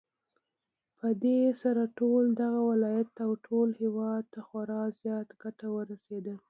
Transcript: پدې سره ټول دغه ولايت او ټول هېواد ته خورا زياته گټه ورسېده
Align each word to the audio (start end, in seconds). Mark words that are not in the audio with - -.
پدې 0.97 1.37
سره 1.61 1.81
ټول 1.99 2.23
دغه 2.41 2.61
ولايت 2.71 3.09
او 3.25 3.31
ټول 3.45 3.67
هېواد 3.81 4.23
ته 4.33 4.39
خورا 4.47 4.81
زياته 5.01 5.33
گټه 5.43 5.67
ورسېده 5.75 6.35